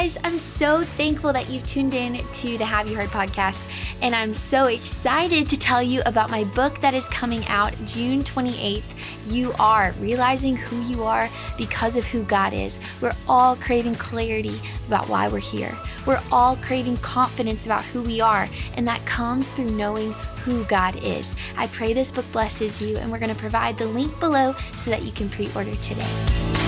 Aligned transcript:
guys, 0.00 0.16
I'm 0.22 0.38
so 0.38 0.84
thankful 0.84 1.32
that 1.32 1.50
you've 1.50 1.66
tuned 1.66 1.92
in 1.92 2.18
to 2.18 2.56
the 2.56 2.64
Have 2.64 2.86
You 2.86 2.94
Heard 2.96 3.08
podcast, 3.08 3.66
and 4.00 4.14
I'm 4.14 4.32
so 4.32 4.66
excited 4.66 5.48
to 5.48 5.58
tell 5.58 5.82
you 5.82 6.02
about 6.06 6.30
my 6.30 6.44
book 6.44 6.80
that 6.82 6.94
is 6.94 7.04
coming 7.06 7.44
out 7.48 7.74
June 7.84 8.20
28th. 8.20 8.84
You 9.26 9.52
are 9.58 9.92
realizing 9.98 10.54
who 10.54 10.80
you 10.82 11.02
are 11.02 11.28
because 11.56 11.96
of 11.96 12.04
who 12.04 12.22
God 12.22 12.52
is. 12.52 12.78
We're 13.00 13.16
all 13.28 13.56
craving 13.56 13.96
clarity 13.96 14.60
about 14.86 15.08
why 15.08 15.26
we're 15.26 15.38
here. 15.38 15.76
We're 16.06 16.22
all 16.30 16.54
craving 16.54 16.98
confidence 16.98 17.66
about 17.66 17.84
who 17.86 18.02
we 18.02 18.20
are, 18.20 18.48
and 18.76 18.86
that 18.86 19.04
comes 19.04 19.50
through 19.50 19.70
knowing 19.70 20.12
who 20.44 20.62
God 20.66 20.94
is. 21.02 21.36
I 21.56 21.66
pray 21.66 21.92
this 21.92 22.12
book 22.12 22.30
blesses 22.30 22.80
you, 22.80 22.96
and 22.98 23.10
we're 23.10 23.18
going 23.18 23.34
to 23.34 23.40
provide 23.40 23.76
the 23.76 23.86
link 23.86 24.20
below 24.20 24.54
so 24.76 24.92
that 24.92 25.02
you 25.02 25.10
can 25.10 25.28
pre 25.28 25.50
order 25.56 25.74
today. 25.74 26.67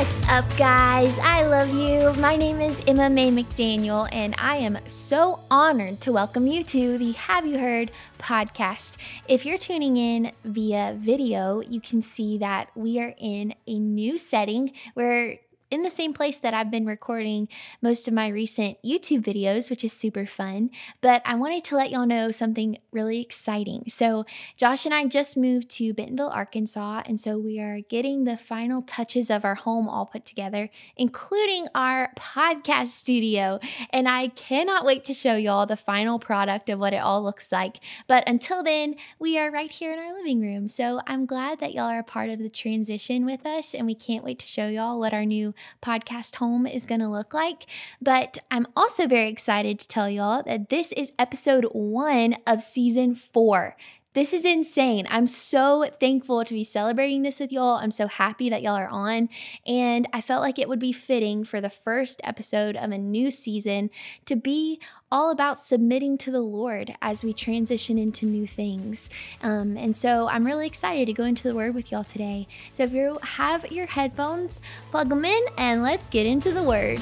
What's 0.00 0.28
up, 0.30 0.46
guys? 0.56 1.18
I 1.18 1.46
love 1.46 1.68
you. 1.68 2.14
My 2.14 2.34
name 2.34 2.62
is 2.62 2.80
Emma 2.86 3.10
Mae 3.10 3.30
McDaniel, 3.30 4.08
and 4.10 4.34
I 4.38 4.56
am 4.56 4.78
so 4.86 5.40
honored 5.50 6.00
to 6.00 6.10
welcome 6.10 6.46
you 6.46 6.64
to 6.64 6.96
the 6.96 7.12
Have 7.12 7.44
You 7.44 7.58
Heard 7.58 7.90
podcast. 8.18 8.96
If 9.28 9.44
you're 9.44 9.58
tuning 9.58 9.98
in 9.98 10.32
via 10.42 10.96
video, 10.98 11.60
you 11.60 11.82
can 11.82 12.00
see 12.00 12.38
that 12.38 12.70
we 12.74 12.98
are 12.98 13.14
in 13.18 13.54
a 13.66 13.78
new 13.78 14.16
setting 14.16 14.72
where 14.94 15.36
in 15.70 15.82
the 15.82 15.90
same 15.90 16.12
place 16.12 16.38
that 16.38 16.52
I've 16.52 16.70
been 16.70 16.84
recording 16.84 17.48
most 17.80 18.08
of 18.08 18.14
my 18.14 18.28
recent 18.28 18.76
YouTube 18.82 19.22
videos, 19.22 19.70
which 19.70 19.84
is 19.84 19.92
super 19.92 20.26
fun. 20.26 20.70
But 21.00 21.22
I 21.24 21.36
wanted 21.36 21.64
to 21.64 21.76
let 21.76 21.90
y'all 21.90 22.06
know 22.06 22.30
something 22.30 22.78
really 22.92 23.20
exciting. 23.20 23.84
So, 23.88 24.24
Josh 24.56 24.84
and 24.84 24.94
I 24.94 25.06
just 25.06 25.36
moved 25.36 25.70
to 25.70 25.94
Bentonville, 25.94 26.30
Arkansas, 26.30 27.02
and 27.06 27.20
so 27.20 27.38
we 27.38 27.60
are 27.60 27.80
getting 27.80 28.24
the 28.24 28.36
final 28.36 28.82
touches 28.82 29.30
of 29.30 29.44
our 29.44 29.54
home 29.54 29.88
all 29.88 30.06
put 30.06 30.26
together, 30.26 30.70
including 30.96 31.68
our 31.74 32.12
podcast 32.18 32.88
studio. 32.88 33.60
And 33.90 34.08
I 34.08 34.28
cannot 34.28 34.84
wait 34.84 35.04
to 35.04 35.14
show 35.14 35.36
y'all 35.36 35.66
the 35.66 35.76
final 35.76 36.18
product 36.18 36.68
of 36.68 36.80
what 36.80 36.92
it 36.92 36.98
all 36.98 37.22
looks 37.22 37.52
like. 37.52 37.78
But 38.08 38.28
until 38.28 38.62
then, 38.62 38.96
we 39.18 39.38
are 39.38 39.50
right 39.50 39.70
here 39.70 39.92
in 39.92 39.98
our 39.98 40.14
living 40.14 40.40
room. 40.40 40.66
So, 40.68 41.00
I'm 41.06 41.26
glad 41.26 41.60
that 41.60 41.74
y'all 41.74 41.84
are 41.84 42.00
a 42.00 42.04
part 42.04 42.30
of 42.30 42.40
the 42.40 42.50
transition 42.50 43.24
with 43.24 43.46
us, 43.46 43.72
and 43.72 43.86
we 43.86 43.94
can't 43.94 44.24
wait 44.24 44.40
to 44.40 44.46
show 44.46 44.66
y'all 44.66 44.98
what 44.98 45.14
our 45.14 45.24
new 45.24 45.54
podcast 45.82 46.36
home 46.36 46.66
is 46.66 46.86
going 46.86 47.00
to 47.00 47.08
look 47.08 47.34
like. 47.34 47.66
But 48.00 48.38
I'm 48.50 48.66
also 48.76 49.06
very 49.06 49.28
excited 49.28 49.78
to 49.78 49.88
tell 49.88 50.08
y'all 50.08 50.42
that 50.44 50.68
this 50.68 50.92
is 50.92 51.12
episode 51.18 51.64
one 51.72 52.36
of 52.46 52.62
season 52.62 53.14
four. 53.14 53.76
This 54.12 54.32
is 54.32 54.44
insane. 54.44 55.06
I'm 55.08 55.28
so 55.28 55.88
thankful 56.00 56.44
to 56.44 56.52
be 56.52 56.64
celebrating 56.64 57.22
this 57.22 57.38
with 57.38 57.52
y'all. 57.52 57.76
I'm 57.76 57.92
so 57.92 58.08
happy 58.08 58.50
that 58.50 58.60
y'all 58.60 58.74
are 58.74 58.88
on. 58.88 59.28
And 59.64 60.08
I 60.12 60.20
felt 60.20 60.42
like 60.42 60.58
it 60.58 60.68
would 60.68 60.80
be 60.80 60.92
fitting 60.92 61.44
for 61.44 61.60
the 61.60 61.70
first 61.70 62.20
episode 62.24 62.74
of 62.74 62.90
a 62.90 62.98
new 62.98 63.30
season 63.30 63.88
to 64.24 64.34
be 64.34 64.80
all 65.12 65.30
about 65.30 65.60
submitting 65.60 66.18
to 66.18 66.32
the 66.32 66.40
Lord 66.40 66.92
as 67.00 67.22
we 67.22 67.32
transition 67.32 67.98
into 67.98 68.26
new 68.26 68.48
things. 68.48 69.08
Um, 69.44 69.76
and 69.76 69.96
so 69.96 70.28
I'm 70.28 70.44
really 70.44 70.66
excited 70.66 71.06
to 71.06 71.12
go 71.12 71.22
into 71.22 71.46
the 71.46 71.54
Word 71.54 71.76
with 71.76 71.92
y'all 71.92 72.02
today. 72.02 72.48
So 72.72 72.82
if 72.82 72.92
you 72.92 73.16
have 73.22 73.70
your 73.70 73.86
headphones, 73.86 74.60
plug 74.90 75.08
them 75.08 75.24
in 75.24 75.42
and 75.56 75.84
let's 75.84 76.08
get 76.08 76.26
into 76.26 76.50
the 76.50 76.64
Word. 76.64 77.00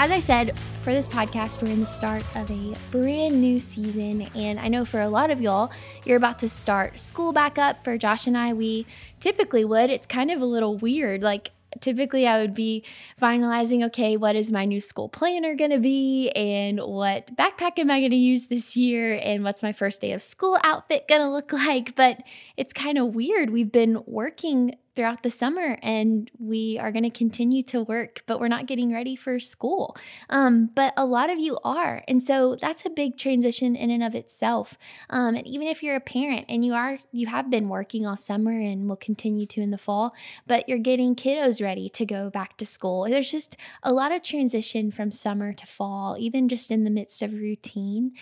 As 0.00 0.12
I 0.12 0.20
said, 0.20 0.56
for 0.84 0.92
this 0.92 1.08
podcast, 1.08 1.60
we're 1.60 1.72
in 1.72 1.80
the 1.80 1.86
start 1.86 2.22
of 2.36 2.48
a 2.52 2.72
brand 2.92 3.40
new 3.40 3.58
season. 3.58 4.22
And 4.36 4.60
I 4.60 4.68
know 4.68 4.84
for 4.84 5.00
a 5.00 5.08
lot 5.08 5.32
of 5.32 5.40
y'all, 5.40 5.72
you're 6.06 6.16
about 6.16 6.38
to 6.38 6.48
start 6.48 7.00
school 7.00 7.32
back 7.32 7.58
up. 7.58 7.82
For 7.82 7.98
Josh 7.98 8.28
and 8.28 8.38
I, 8.38 8.52
we 8.52 8.86
typically 9.18 9.64
would. 9.64 9.90
It's 9.90 10.06
kind 10.06 10.30
of 10.30 10.40
a 10.40 10.44
little 10.44 10.76
weird. 10.78 11.20
Like, 11.20 11.50
typically 11.80 12.28
I 12.28 12.40
would 12.40 12.54
be 12.54 12.84
finalizing 13.20 13.84
okay, 13.86 14.16
what 14.16 14.36
is 14.36 14.52
my 14.52 14.64
new 14.64 14.80
school 14.80 15.08
planner 15.08 15.56
going 15.56 15.72
to 15.72 15.80
be 15.80 16.30
and 16.30 16.78
what 16.80 17.34
backpack 17.36 17.78
am 17.78 17.90
I 17.90 17.98
going 17.98 18.12
to 18.12 18.16
use 18.16 18.46
this 18.46 18.76
year 18.76 19.20
and 19.22 19.44
what's 19.44 19.62
my 19.62 19.72
first 19.72 20.00
day 20.00 20.12
of 20.12 20.22
school 20.22 20.58
outfit 20.62 21.08
going 21.08 21.20
to 21.22 21.28
look 21.28 21.52
like, 21.52 21.96
but 21.96 22.22
it's 22.56 22.72
kind 22.72 22.98
of 22.98 23.14
weird. 23.14 23.50
We've 23.50 23.70
been 23.70 24.02
working 24.06 24.76
throughout 24.98 25.22
the 25.22 25.30
summer 25.30 25.78
and 25.80 26.28
we 26.40 26.76
are 26.76 26.90
going 26.90 27.04
to 27.04 27.10
continue 27.10 27.62
to 27.62 27.84
work, 27.84 28.24
but 28.26 28.40
we're 28.40 28.48
not 28.48 28.66
getting 28.66 28.92
ready 28.92 29.14
for 29.14 29.38
school. 29.38 29.96
Um, 30.28 30.70
but 30.74 30.92
a 30.96 31.06
lot 31.06 31.30
of 31.30 31.38
you 31.38 31.56
are. 31.62 32.02
And 32.08 32.20
so 32.20 32.56
that's 32.60 32.84
a 32.84 32.90
big 32.90 33.16
transition 33.16 33.76
in 33.76 33.92
and 33.92 34.02
of 34.02 34.16
itself. 34.16 34.76
Um, 35.08 35.36
and 35.36 35.46
even 35.46 35.68
if 35.68 35.84
you're 35.84 35.94
a 35.94 36.00
parent 36.00 36.46
and 36.48 36.64
you 36.64 36.74
are, 36.74 36.98
you 37.12 37.28
have 37.28 37.48
been 37.48 37.68
working 37.68 38.08
all 38.08 38.16
summer 38.16 38.50
and 38.50 38.88
will 38.88 38.96
continue 38.96 39.46
to 39.46 39.60
in 39.60 39.70
the 39.70 39.78
fall, 39.78 40.16
but 40.48 40.68
you're 40.68 40.78
getting 40.78 41.14
kiddos 41.14 41.62
ready 41.62 41.88
to 41.90 42.04
go 42.04 42.28
back 42.28 42.56
to 42.56 42.66
school. 42.66 43.04
There's 43.04 43.30
just 43.30 43.56
a 43.84 43.92
lot 43.92 44.10
of 44.10 44.22
transition 44.24 44.90
from 44.90 45.12
summer 45.12 45.52
to 45.52 45.64
fall, 45.64 46.16
even 46.18 46.48
just 46.48 46.72
in 46.72 46.82
the 46.82 46.90
midst 46.90 47.22
of 47.22 47.34
routine. 47.34 48.14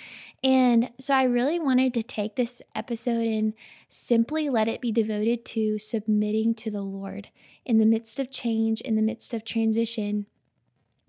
And 0.44 0.90
so 1.00 1.14
I 1.14 1.22
really 1.22 1.58
wanted 1.58 1.94
to 1.94 2.02
take 2.02 2.36
this 2.36 2.60
episode 2.74 3.26
and 3.26 3.54
simply 3.96 4.48
let 4.48 4.68
it 4.68 4.80
be 4.80 4.92
devoted 4.92 5.44
to 5.46 5.78
submitting 5.78 6.54
to 6.54 6.70
the 6.70 6.82
Lord 6.82 7.28
in 7.64 7.78
the 7.78 7.86
midst 7.86 8.20
of 8.20 8.30
change, 8.30 8.80
in 8.82 8.94
the 8.94 9.02
midst 9.02 9.32
of 9.32 9.44
transition. 9.44 10.26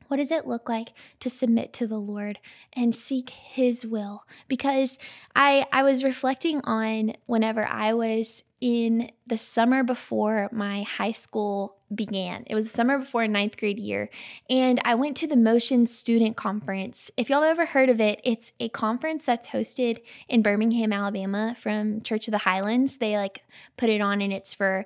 What 0.07 0.17
does 0.17 0.31
it 0.31 0.47
look 0.47 0.69
like 0.69 0.93
to 1.19 1.29
submit 1.29 1.73
to 1.73 1.87
the 1.87 1.99
Lord 1.99 2.39
and 2.71 2.95
seek 2.95 3.29
his 3.29 3.85
will? 3.85 4.23
Because 4.47 4.97
I 5.35 5.65
I 5.71 5.83
was 5.83 6.03
reflecting 6.03 6.61
on 6.61 7.13
whenever 7.25 7.67
I 7.67 7.93
was 7.93 8.43
in 8.59 9.11
the 9.25 9.37
summer 9.37 9.83
before 9.83 10.49
my 10.51 10.81
high 10.83 11.11
school 11.11 11.75
began. 11.93 12.43
It 12.47 12.55
was 12.55 12.65
the 12.69 12.75
summer 12.75 12.97
before 12.97 13.27
ninth 13.27 13.57
grade 13.57 13.79
year. 13.79 14.09
And 14.49 14.81
I 14.83 14.95
went 14.95 15.15
to 15.17 15.27
the 15.27 15.37
Motion 15.37 15.85
Student 15.85 16.35
Conference. 16.35 17.11
If 17.15 17.29
y'all 17.29 17.43
ever 17.43 17.65
heard 17.65 17.89
of 17.89 18.01
it, 18.01 18.19
it's 18.23 18.51
a 18.59 18.67
conference 18.69 19.25
that's 19.25 19.49
hosted 19.49 20.01
in 20.27 20.41
Birmingham, 20.41 20.91
Alabama 20.91 21.55
from 21.57 22.01
Church 22.01 22.27
of 22.27 22.33
the 22.33 22.39
Highlands. 22.39 22.97
They 22.97 23.15
like 23.17 23.43
put 23.77 23.89
it 23.89 24.01
on 24.01 24.21
and 24.21 24.33
it's 24.33 24.53
for 24.53 24.85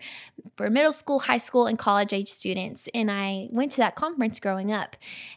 for 0.57 0.69
middle 0.69 0.91
school, 0.91 1.19
high 1.19 1.39
school, 1.39 1.65
and 1.65 1.79
college 1.79 2.13
age 2.13 2.29
students. 2.29 2.87
And 2.93 3.09
I 3.09 3.47
went 3.51 3.71
to 3.73 3.77
that 3.77 3.95
conference 3.95 4.39
growing 4.39 4.71
up. 4.71 4.95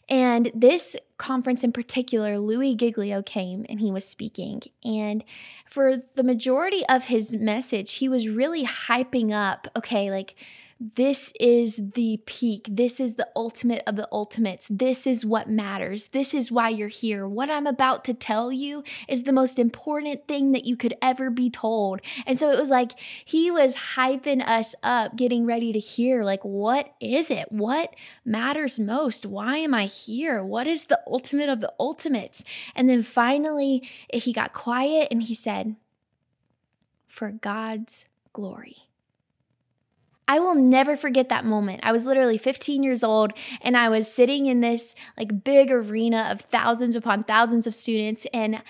And 0.09 0.51
this 0.55 0.97
conference 1.19 1.63
in 1.63 1.73
particular, 1.73 2.39
Louie 2.39 2.75
Giglio 2.75 3.23
came 3.23 3.65
and 3.69 3.81
he 3.81 3.91
was 3.91 4.07
speaking. 4.07 4.63
And 4.85 5.25
for 5.69 5.97
the 5.97 6.25
majority 6.25 6.85
of 6.89 7.05
his 7.05 7.37
message, 7.37 7.95
he 7.95 8.09
was 8.09 8.29
really 8.29 8.65
hyping 8.65 9.33
up, 9.33 9.69
okay, 9.77 10.11
like 10.11 10.35
this 10.81 11.33
is 11.39 11.93
the 11.95 12.21
peak. 12.27 12.67
This 12.71 13.01
is 13.01 13.15
the 13.15 13.29
ultimate 13.37 13.83
of 13.87 13.97
the 13.97 14.09
ultimates. 14.11 14.67
This 14.69 15.07
is 15.07 15.25
what 15.25 15.49
matters. 15.49 16.09
This 16.09 16.35
is 16.35 16.51
why 16.51 16.69
you're 16.69 16.89
here. 16.89 17.27
What 17.29 17.49
I'm 17.49 17.67
about 17.67 18.05
to 18.07 18.15
tell 18.15 18.53
you 18.53 18.83
is 19.09 19.23
the 19.23 19.33
most 19.33 19.59
important 19.59 20.27
thing 20.27 20.53
that 20.53 20.65
you 20.65 20.77
could 20.77 20.95
ever 21.01 21.31
be 21.31 21.49
told. 21.49 22.01
And 22.27 22.39
so 22.39 22.51
it 22.51 22.59
was 22.59 22.71
like 22.71 22.99
he 23.25 23.51
was 23.51 23.77
hyping 23.95 24.47
us 24.47 24.75
up, 24.83 25.17
getting 25.17 25.47
ready 25.47 25.73
to 25.73 25.79
hear, 25.79 26.25
like, 26.25 26.45
what 26.45 26.93
is 27.01 27.31
it? 27.31 27.51
What 27.51 27.95
matters 28.25 28.79
most? 28.79 29.25
Why 29.25 29.59
am 29.59 29.75
I 29.75 29.87
here? 29.87 30.45
What 30.45 30.67
is 30.67 30.85
the 30.85 31.01
ultimate 31.07 31.49
of 31.49 31.61
the 31.61 31.73
ultimates? 31.79 32.43
And 32.75 32.89
then 32.89 33.03
finally, 33.03 33.89
he 34.13 34.33
got 34.33 34.53
quiet 34.53 35.09
and 35.11 35.23
he 35.23 35.35
said, 35.35 35.77
for 37.07 37.31
God's 37.31 38.07
glory. 38.33 38.89
I 40.27 40.39
will 40.39 40.55
never 40.55 40.97
forget 40.97 41.29
that 41.29 41.45
moment. 41.45 41.81
I 41.83 41.93
was 41.93 42.07
literally 42.07 42.39
15 42.39 42.83
years 42.83 43.05
old 43.05 43.33
and 43.61 43.77
I 43.77 43.89
was 43.89 44.13
sitting 44.13 44.47
in 44.47 44.61
this 44.61 44.95
like 45.19 45.45
big 45.45 45.71
arena 45.71 46.29
of 46.31 46.41
thousands 46.41 46.97
upon 46.97 47.25
thousands 47.25 47.67
of 47.67 47.75
students 47.75 48.27
and 48.33 48.63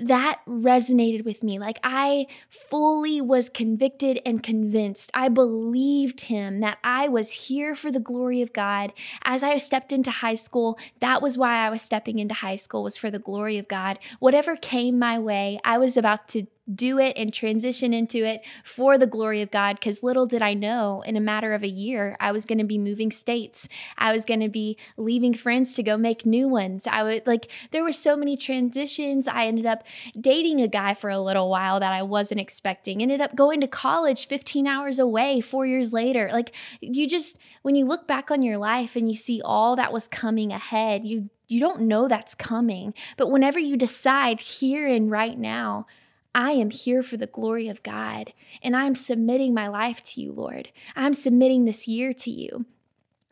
that 0.00 0.40
resonated 0.46 1.24
with 1.24 1.42
me. 1.42 1.58
Like 1.58 1.78
I 1.82 2.26
fully 2.48 3.20
was 3.20 3.48
convicted 3.48 4.20
and 4.24 4.42
convinced. 4.42 5.10
I 5.14 5.28
believed 5.28 6.22
him 6.22 6.60
that 6.60 6.78
I 6.84 7.08
was 7.08 7.32
here 7.48 7.74
for 7.74 7.90
the 7.90 8.00
glory 8.00 8.42
of 8.42 8.52
God. 8.52 8.92
As 9.24 9.42
I 9.42 9.56
stepped 9.56 9.92
into 9.92 10.10
high 10.10 10.34
school, 10.34 10.78
that 11.00 11.22
was 11.22 11.36
why 11.36 11.56
I 11.56 11.70
was 11.70 11.82
stepping 11.82 12.18
into 12.18 12.34
high 12.34 12.56
school 12.56 12.82
was 12.82 12.96
for 12.96 13.10
the 13.10 13.18
glory 13.18 13.58
of 13.58 13.68
God. 13.68 13.98
Whatever 14.18 14.56
came 14.56 14.98
my 14.98 15.18
way, 15.18 15.58
I 15.64 15.78
was 15.78 15.96
about 15.96 16.28
to 16.28 16.46
do 16.72 16.98
it 16.98 17.16
and 17.16 17.32
transition 17.32 17.94
into 17.94 18.24
it 18.24 18.42
for 18.64 18.98
the 18.98 19.06
glory 19.06 19.42
of 19.42 19.50
God. 19.50 19.76
Because 19.76 20.02
little 20.02 20.26
did 20.26 20.42
I 20.42 20.54
know, 20.54 21.02
in 21.06 21.16
a 21.16 21.20
matter 21.20 21.54
of 21.54 21.62
a 21.62 21.68
year, 21.68 22.16
I 22.20 22.32
was 22.32 22.44
going 22.44 22.58
to 22.58 22.64
be 22.64 22.78
moving 22.78 23.10
states. 23.10 23.68
I 23.96 24.12
was 24.12 24.24
going 24.24 24.40
to 24.40 24.48
be 24.48 24.76
leaving 24.96 25.34
friends 25.34 25.74
to 25.74 25.82
go 25.82 25.96
make 25.96 26.26
new 26.26 26.48
ones. 26.48 26.86
I 26.86 27.02
would 27.02 27.26
like, 27.26 27.50
there 27.70 27.84
were 27.84 27.92
so 27.92 28.16
many 28.16 28.36
transitions. 28.36 29.26
I 29.26 29.46
ended 29.46 29.66
up 29.66 29.84
dating 30.18 30.60
a 30.60 30.68
guy 30.68 30.94
for 30.94 31.10
a 31.10 31.20
little 31.20 31.48
while 31.50 31.80
that 31.80 31.92
I 31.92 32.02
wasn't 32.02 32.40
expecting, 32.40 33.02
ended 33.02 33.20
up 33.20 33.34
going 33.34 33.60
to 33.60 33.68
college 33.68 34.26
15 34.26 34.66
hours 34.66 34.98
away 34.98 35.40
four 35.40 35.66
years 35.66 35.92
later. 35.92 36.30
Like, 36.32 36.54
you 36.80 37.08
just, 37.08 37.38
when 37.62 37.74
you 37.74 37.86
look 37.86 38.06
back 38.06 38.30
on 38.30 38.42
your 38.42 38.58
life 38.58 38.96
and 38.96 39.08
you 39.08 39.14
see 39.14 39.40
all 39.44 39.76
that 39.76 39.92
was 39.92 40.08
coming 40.08 40.52
ahead, 40.52 41.04
you 41.04 41.30
you 41.48 41.60
don't 41.60 41.80
know 41.80 42.08
that's 42.08 42.34
coming. 42.34 42.94
But 43.16 43.30
whenever 43.30 43.58
you 43.58 43.76
decide 43.76 44.40
here 44.40 44.86
and 44.86 45.10
right 45.10 45.38
now, 45.38 45.86
I 46.34 46.52
am 46.52 46.70
here 46.70 47.02
for 47.02 47.16
the 47.16 47.26
glory 47.26 47.68
of 47.68 47.82
God, 47.82 48.32
and 48.62 48.76
I'm 48.76 48.94
submitting 48.94 49.54
my 49.54 49.68
life 49.68 50.02
to 50.04 50.20
you, 50.20 50.32
Lord. 50.32 50.70
I'm 50.94 51.14
submitting 51.14 51.64
this 51.64 51.88
year 51.88 52.12
to 52.12 52.30
you. 52.30 52.66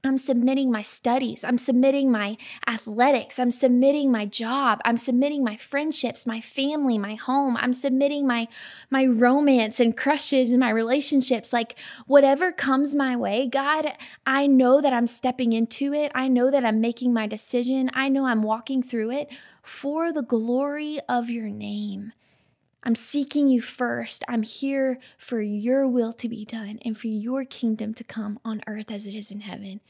I'm 0.07 0.19
submitting 0.19 0.71
my 0.71 0.83
studies. 0.83 1.43
I'm 1.43 1.59
submitting 1.59 2.13
my 2.13 2.37
athletics. 2.67 3.39
I'm 3.39 3.51
submitting 3.51 4.13
my 4.13 4.25
job. 4.25 4.81
I'm 4.85 4.97
submitting 4.97 5.43
my 5.43 5.57
friendships, 5.57 6.27
my 6.27 6.41
family, 6.41 6.97
my 6.97 7.17
home. 7.17 7.57
I'm 7.57 7.73
submitting 7.73 8.27
my 8.27 8.47
my 8.89 9.05
romance 9.05 9.81
and 9.81 9.97
crushes 9.97 10.51
and 10.51 10.61
my 10.61 10.71
relationships. 10.71 11.53
Like 11.53 11.77
whatever 12.07 12.53
comes 12.53 12.95
my 12.95 13.17
way, 13.17 13.49
God, 13.49 13.95
I 14.25 14.47
know 14.47 14.81
that 14.81 14.93
I'm 14.93 15.09
stepping 15.09 15.53
into 15.53 15.93
it. 15.93 16.13
I 16.15 16.29
know 16.29 16.51
that 16.53 16.65
I'm 16.65 16.81
making 16.81 17.13
my 17.13 17.27
decision. 17.27 17.91
I 17.93 18.09
know 18.09 18.27
I'm 18.27 18.43
walking 18.43 18.83
through 18.83 19.11
it 19.11 19.29
for 19.63 20.13
the 20.13 20.23
glory 20.23 21.01
of 21.09 21.29
your 21.29 21.49
name. 21.49 22.13
I'm 22.87 22.95
seeking 22.95 23.49
you 23.49 23.61
first. 23.61 24.23
I'm 24.29 24.45
here 24.45 25.01
for 25.19 25.41
your 25.41 25.89
will 25.89 26.13
to 26.13 26.29
be 26.29 26.45
done 26.45 26.79
and 26.85 26.97
for 26.97 27.09
your 27.09 27.45
kingdom 27.45 27.93
to 27.95 28.05
come 28.05 28.39
on 28.45 28.63
earth 28.69 28.93
as 28.93 29.09
it 29.09 29.15
is 29.15 29.33
in 29.33 29.41
heaven. 29.41 29.81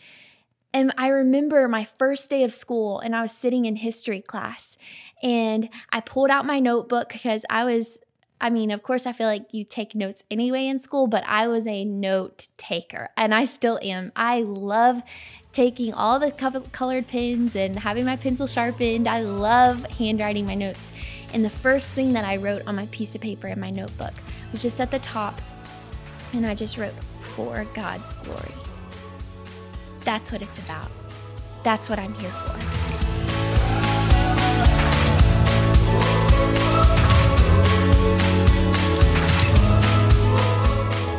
And 0.72 0.94
I 0.96 1.08
remember 1.08 1.68
my 1.68 1.84
first 1.84 2.30
day 2.30 2.42
of 2.42 2.54
school, 2.54 2.98
and 3.00 3.14
I 3.14 3.20
was 3.20 3.32
sitting 3.32 3.66
in 3.66 3.76
history 3.76 4.22
class, 4.22 4.78
and 5.22 5.68
I 5.92 6.00
pulled 6.00 6.30
out 6.30 6.46
my 6.46 6.58
notebook 6.58 7.10
because 7.10 7.44
I 7.50 7.64
was 7.64 7.98
I 8.40 8.50
mean, 8.50 8.70
of 8.70 8.82
course, 8.82 9.06
I 9.06 9.12
feel 9.12 9.26
like 9.26 9.46
you 9.52 9.64
take 9.64 9.94
notes 9.94 10.24
anyway 10.30 10.66
in 10.66 10.78
school, 10.78 11.06
but 11.06 11.24
I 11.26 11.48
was 11.48 11.66
a 11.66 11.84
note 11.84 12.48
taker 12.56 13.10
and 13.16 13.34
I 13.34 13.44
still 13.44 13.78
am. 13.82 14.12
I 14.14 14.42
love 14.42 15.02
taking 15.56 15.94
all 15.94 16.18
the 16.18 16.30
colored 16.30 17.06
pens 17.06 17.56
and 17.56 17.78
having 17.78 18.04
my 18.04 18.16
pencil 18.16 18.46
sharpened. 18.46 19.08
I 19.08 19.20
love 19.20 19.86
handwriting 19.92 20.44
my 20.44 20.54
notes. 20.54 20.92
And 21.32 21.42
the 21.42 21.50
first 21.50 21.92
thing 21.92 22.12
that 22.12 22.26
I 22.26 22.36
wrote 22.36 22.62
on 22.66 22.76
my 22.76 22.86
piece 22.86 23.14
of 23.14 23.22
paper 23.22 23.48
in 23.48 23.58
my 23.58 23.70
notebook 23.70 24.12
was 24.52 24.60
just 24.60 24.80
at 24.80 24.90
the 24.90 24.98
top, 24.98 25.40
and 26.34 26.46
I 26.46 26.54
just 26.54 26.76
wrote, 26.76 26.92
For 27.02 27.66
God's 27.74 28.12
glory. 28.12 28.54
That's 30.00 30.30
what 30.30 30.42
it's 30.42 30.58
about. 30.58 30.88
That's 31.62 31.88
what 31.88 31.98
I'm 31.98 32.12
here 32.14 32.30
for. 32.30 32.95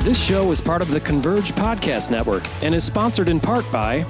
This 0.08 0.26
show 0.26 0.52
is 0.52 0.62
part 0.62 0.82
of 0.82 0.90
the 0.90 1.02
Converge 1.02 1.52
Podcast 1.52 2.10
Network 2.10 2.46
and 2.64 2.74
is 2.74 2.86
sponsored 2.86 3.28
in 3.28 3.42
part 3.42 3.70
by 3.74 4.06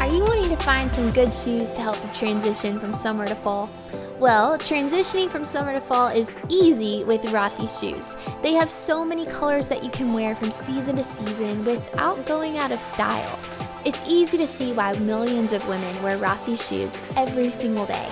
Are 0.00 0.10
you 0.10 0.24
wanting 0.24 0.48
to 0.48 0.56
find 0.56 0.90
some 0.90 1.10
good 1.10 1.34
shoes 1.34 1.72
to 1.72 1.80
help 1.82 2.02
you 2.02 2.08
transition 2.14 2.80
from 2.80 2.94
summer 2.94 3.26
to 3.26 3.34
fall? 3.34 3.68
Well, 4.18 4.56
transitioning 4.56 5.28
from 5.28 5.44
summer 5.44 5.74
to 5.74 5.80
fall 5.82 6.08
is 6.08 6.34
easy 6.48 7.04
with 7.04 7.20
Rothy's 7.24 7.78
shoes. 7.78 8.16
They 8.40 8.54
have 8.54 8.70
so 8.70 9.04
many 9.04 9.26
colors 9.26 9.68
that 9.68 9.84
you 9.84 9.90
can 9.90 10.14
wear 10.14 10.34
from 10.34 10.50
season 10.50 10.96
to 10.96 11.04
season 11.04 11.66
without 11.66 12.24
going 12.24 12.56
out 12.56 12.72
of 12.72 12.80
style. 12.80 13.38
It's 13.84 14.02
easy 14.08 14.38
to 14.38 14.46
see 14.46 14.72
why 14.72 14.94
millions 14.94 15.52
of 15.52 15.68
women 15.68 16.02
wear 16.02 16.16
Rothy's 16.16 16.66
shoes 16.66 16.98
every 17.16 17.50
single 17.50 17.84
day. 17.84 18.08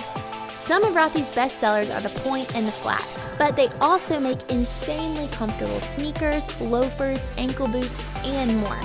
Some 0.59 0.83
of 0.83 0.93
Rothy's 0.93 1.31
best 1.31 1.57
sellers 1.57 1.89
are 1.89 1.99
the 1.99 2.09
point 2.19 2.55
and 2.55 2.67
the 2.67 2.71
flat, 2.71 3.03
but 3.39 3.55
they 3.55 3.69
also 3.81 4.19
make 4.19 4.51
insanely 4.51 5.27
comfortable 5.29 5.79
sneakers, 5.79 6.61
loafers, 6.61 7.25
ankle 7.39 7.67
boots, 7.67 8.07
and 8.23 8.55
more. 8.57 8.79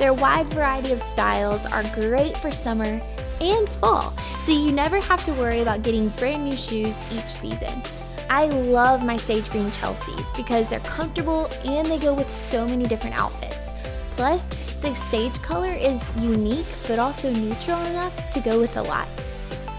Their 0.00 0.14
wide 0.14 0.52
variety 0.52 0.90
of 0.90 1.00
styles 1.00 1.64
are 1.64 1.84
great 1.94 2.36
for 2.36 2.50
summer 2.50 3.00
and 3.40 3.68
fall, 3.68 4.12
so 4.44 4.50
you 4.50 4.72
never 4.72 5.00
have 5.00 5.24
to 5.26 5.32
worry 5.34 5.60
about 5.60 5.84
getting 5.84 6.08
brand 6.08 6.42
new 6.42 6.56
shoes 6.56 6.98
each 7.12 7.28
season. 7.28 7.82
I 8.28 8.46
love 8.46 9.04
my 9.04 9.16
sage 9.16 9.48
green 9.50 9.70
Chelseas 9.70 10.36
because 10.36 10.68
they're 10.68 10.80
comfortable 10.80 11.48
and 11.64 11.86
they 11.86 12.00
go 12.00 12.12
with 12.14 12.32
so 12.32 12.66
many 12.66 12.84
different 12.84 13.16
outfits. 13.16 13.74
Plus, 14.16 14.48
the 14.82 14.94
sage 14.94 15.40
color 15.40 15.72
is 15.72 16.12
unique 16.16 16.66
but 16.86 16.98
also 16.98 17.32
neutral 17.32 17.80
enough 17.86 18.30
to 18.30 18.40
go 18.40 18.58
with 18.60 18.76
a 18.76 18.82
lot. 18.82 19.08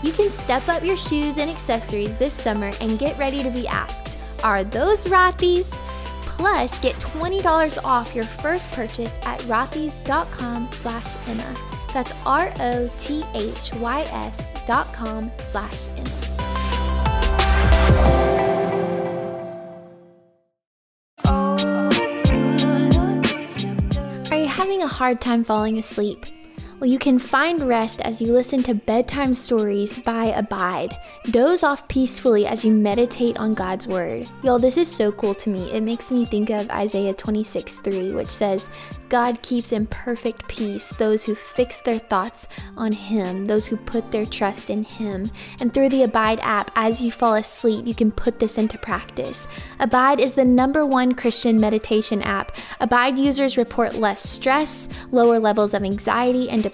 You 0.01 0.11
can 0.11 0.29
step 0.29 0.67
up 0.67 0.83
your 0.83 0.97
shoes 0.97 1.38
and 1.38 1.50
accessories 1.50 2.17
this 2.17 2.33
summer 2.33 2.71
and 2.81 3.00
get 3.00 3.17
ready 3.17 3.44
to 3.44 3.50
be 3.50 3.67
asked, 3.67 4.17
are 4.44 4.63
those 4.63 5.05
Rothy's? 5.05 5.71
Plus, 6.25 6.79
get 6.79 6.95
$20 6.95 7.83
off 7.85 8.15
your 8.15 8.25
first 8.25 8.69
purchase 8.71 9.17
at 9.23 9.39
rothys.com 9.41 10.67
slash 10.71 11.15
Emma. 11.27 11.55
That's 11.94 12.11
R-O-T-H-Y-S 12.25 12.94
dot 14.65 14.91
com 14.94 15.31
slash 15.38 15.88
Emma. 15.95 16.32
Hard 24.93 25.19
time 25.19 25.43
falling 25.43 25.79
asleep? 25.79 26.25
Well, 26.83 26.91
you 26.91 27.00
can 27.00 27.18
find 27.18 27.62
rest 27.62 28.01
as 28.01 28.21
you 28.21 28.33
listen 28.33 28.62
to 28.63 28.75
bedtime 28.75 29.35
stories 29.35 29.97
by 30.00 30.25
Abide. 30.25 30.94
Doze 31.31 31.63
off 31.63 31.88
peacefully 31.88 32.45
as 32.45 32.65
you 32.65 32.74
meditate 32.74 33.38
on 33.38 33.53
God's 33.53 33.88
word. 33.88 34.27
Y'all, 34.44 34.59
this 34.59 34.75
is 34.75 34.94
so 34.94 35.09
cool 35.09 35.33
to 35.35 35.50
me. 35.50 35.71
It 35.71 35.80
makes 35.80 36.12
me 36.12 36.25
think 36.25 36.50
of 36.50 36.69
Isaiah 36.69 37.13
26 37.13 37.77
3, 37.77 38.12
which 38.12 38.30
says, 38.30 38.68
God 39.07 39.44
keeps 39.44 39.71
in 39.71 39.85
perfect 39.85 40.47
peace 40.47 40.89
those 40.97 41.24
who 41.24 41.35
fix 41.35 41.80
their 41.81 42.00
thoughts 42.00 42.47
on 42.75 42.91
Him, 42.91 43.45
those 43.45 43.68
who 43.68 43.77
put 43.77 44.12
their 44.12 44.25
trust 44.25 44.69
in 44.69 44.83
Him. 44.83 45.29
And 45.62 45.71
through 45.71 45.89
the 45.89 46.03
Abide 46.03 46.39
app, 46.41 46.71
as 46.75 47.00
you 47.00 47.12
fall 47.12 47.36
asleep, 47.36 47.86
you 47.86 47.94
can 47.94 48.12
put 48.12 48.39
this 48.39 48.57
into 48.57 48.77
practice. 48.79 49.47
Abide 49.79 50.19
is 50.19 50.34
the 50.34 50.43
number 50.43 50.84
one 50.84 51.13
Christian 51.13 51.60
meditation 51.62 52.24
app. 52.24 52.57
Abide 52.79 53.19
users 53.19 53.55
report 53.55 53.93
less 53.93 54.27
stress, 54.27 54.89
lower 55.12 55.39
levels 55.39 55.75
of 55.75 55.84
anxiety 55.84 56.50
and 56.50 56.63
depression, 56.63 56.73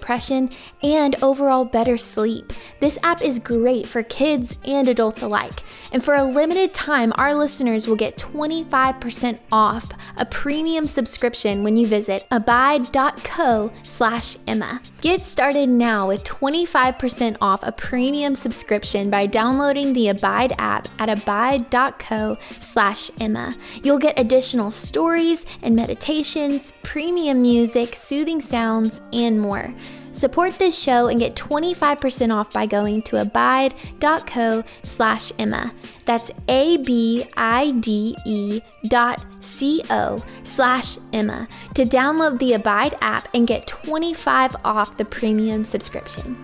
and 0.81 1.15
overall 1.21 1.65
better 1.65 1.97
sleep. 1.97 2.53
This 2.79 2.97
app 3.03 3.21
is 3.21 3.39
great 3.39 3.87
for 3.87 4.03
kids 4.03 4.57
and 4.65 4.87
adults 4.87 5.21
alike. 5.21 5.63
And 5.91 6.03
for 6.03 6.15
a 6.15 6.23
limited 6.23 6.73
time, 6.73 7.13
our 7.15 7.33
listeners 7.33 7.87
will 7.87 7.95
get 7.95 8.17
25% 8.17 9.39
off 9.51 9.91
a 10.17 10.25
premium 10.25 10.87
subscription 10.87 11.63
when 11.63 11.77
you 11.77 11.87
visit 11.87 12.25
abide.co 12.31 13.71
slash 13.83 14.37
Emma. 14.47 14.81
Get 15.01 15.21
started 15.21 15.69
now 15.69 16.07
with 16.07 16.23
25% 16.23 17.37
off 17.41 17.61
a 17.63 17.71
premium 17.71 18.35
subscription 18.35 19.09
by 19.09 19.25
downloading 19.25 19.93
the 19.93 20.09
Abide 20.09 20.53
app 20.57 20.87
at 20.99 21.09
abide.co 21.09 22.37
slash 22.59 23.09
Emma. 23.19 23.55
You'll 23.83 23.97
get 23.97 24.19
additional 24.19 24.71
stories 24.71 25.45
and 25.61 25.75
meditations, 25.75 26.73
premium 26.83 27.41
music, 27.41 27.95
soothing 27.95 28.41
sounds, 28.41 29.01
and 29.13 29.39
more. 29.39 29.73
Support 30.11 30.59
this 30.59 30.77
show 30.77 31.07
and 31.07 31.19
get 31.19 31.35
25% 31.35 32.35
off 32.35 32.51
by 32.51 32.65
going 32.65 33.01
to 33.03 33.21
abide.co 33.21 34.63
slash 34.83 35.31
Emma. 35.37 35.71
That's 36.05 36.31
A-B-I-D-E 36.47 37.31
dot 38.87 39.25
C-O 39.41 40.23
slash 40.43 40.97
Emma 41.13 41.47
to 41.75 41.85
download 41.85 42.39
the 42.39 42.53
Abide 42.53 42.97
app 43.01 43.27
and 43.33 43.47
get 43.47 43.67
25 43.67 44.55
off 44.65 44.97
the 44.97 45.05
premium 45.05 45.63
subscription. 45.63 46.37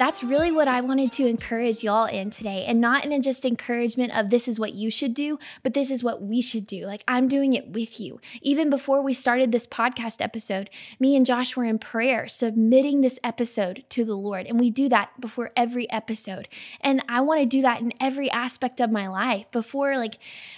That's 0.00 0.24
really 0.24 0.50
what 0.50 0.66
I 0.66 0.80
wanted 0.80 1.12
to 1.12 1.26
encourage 1.26 1.84
y'all 1.84 2.06
in 2.06 2.30
today. 2.30 2.64
And 2.64 2.80
not 2.80 3.04
in 3.04 3.20
just 3.20 3.44
encouragement 3.44 4.16
of 4.16 4.30
this 4.30 4.48
is 4.48 4.58
what 4.58 4.72
you 4.72 4.90
should 4.90 5.12
do, 5.12 5.38
but 5.62 5.74
this 5.74 5.90
is 5.90 6.02
what 6.02 6.22
we 6.22 6.40
should 6.40 6.66
do. 6.66 6.86
Like 6.86 7.04
I'm 7.06 7.28
doing 7.28 7.52
it 7.52 7.68
with 7.68 8.00
you. 8.00 8.18
Even 8.40 8.70
before 8.70 9.02
we 9.02 9.12
started 9.12 9.52
this 9.52 9.66
podcast 9.66 10.22
episode, 10.22 10.70
me 10.98 11.16
and 11.16 11.26
Josh 11.26 11.54
were 11.54 11.66
in 11.66 11.78
prayer, 11.78 12.26
submitting 12.28 13.02
this 13.02 13.18
episode 13.22 13.84
to 13.90 14.06
the 14.06 14.16
Lord. 14.16 14.46
And 14.46 14.58
we 14.58 14.70
do 14.70 14.88
that 14.88 15.20
before 15.20 15.50
every 15.54 15.90
episode. 15.90 16.48
And 16.80 17.04
I 17.06 17.20
want 17.20 17.40
to 17.40 17.46
do 17.46 17.60
that 17.60 17.82
in 17.82 17.92
every 18.00 18.30
aspect 18.30 18.80
of 18.80 18.90
my 18.90 19.06
life 19.06 19.50
before, 19.50 19.98
like, 19.98 20.16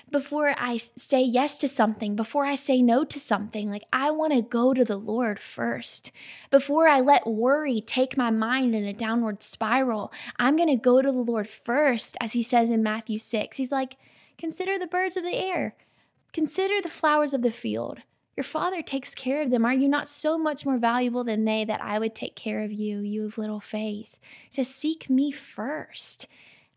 before 0.08 0.54
I 0.56 0.76
say 0.94 1.20
yes 1.20 1.58
to 1.58 1.68
something, 1.68 2.14
before 2.14 2.44
I 2.44 2.54
say 2.54 2.80
no 2.80 3.02
to 3.04 3.18
something. 3.18 3.70
Like, 3.70 3.86
I 3.92 4.12
want 4.12 4.34
to 4.34 4.42
go 4.42 4.72
to 4.72 4.84
the 4.84 4.98
Lord 4.98 5.40
first. 5.40 6.12
Before 6.52 6.86
I 6.86 7.00
let 7.00 7.26
worry 7.26 7.80
take 7.80 8.16
my 8.16 8.30
mind 8.30 8.76
in 8.76 8.84
a 8.84 8.92
downward 8.92 9.31
downward 9.32 9.42
spiral. 9.42 10.12
I'm 10.38 10.56
going 10.56 10.68
to 10.68 10.76
go 10.76 11.02
to 11.02 11.10
the 11.10 11.18
Lord 11.18 11.48
first, 11.48 12.16
as 12.20 12.32
he 12.32 12.42
says 12.42 12.70
in 12.70 12.82
Matthew 12.82 13.18
6. 13.18 13.56
He's 13.56 13.72
like, 13.72 13.96
Consider 14.38 14.78
the 14.78 14.86
birds 14.86 15.16
of 15.16 15.22
the 15.22 15.36
air, 15.36 15.76
consider 16.32 16.80
the 16.80 16.88
flowers 16.88 17.34
of 17.34 17.42
the 17.42 17.50
field. 17.50 17.98
Your 18.36 18.44
father 18.44 18.80
takes 18.80 19.14
care 19.14 19.42
of 19.42 19.50
them. 19.50 19.64
Are 19.64 19.74
you 19.74 19.88
not 19.88 20.08
so 20.08 20.38
much 20.38 20.64
more 20.64 20.78
valuable 20.78 21.22
than 21.22 21.44
they 21.44 21.66
that 21.66 21.82
I 21.82 21.98
would 21.98 22.14
take 22.14 22.34
care 22.34 22.62
of 22.62 22.72
you, 22.72 23.00
you 23.00 23.26
of 23.26 23.36
little 23.36 23.60
faith? 23.60 24.18
He 24.48 24.50
says, 24.50 24.74
Seek 24.74 25.10
me 25.10 25.30
first. 25.30 26.26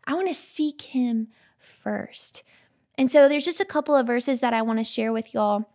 I 0.04 0.14
want 0.14 0.28
to 0.28 0.34
seek 0.34 0.82
him 0.82 1.28
first. 1.58 2.42
And 2.98 3.10
so 3.10 3.28
there's 3.28 3.44
just 3.44 3.60
a 3.60 3.64
couple 3.64 3.96
of 3.96 4.06
verses 4.06 4.40
that 4.40 4.54
I 4.54 4.62
want 4.62 4.78
to 4.78 4.84
share 4.84 5.12
with 5.12 5.34
y'all 5.34 5.68